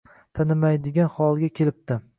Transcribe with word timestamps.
Tanimaydigan 0.39 1.13
holga 1.19 1.55
kelibdi. 1.61 2.05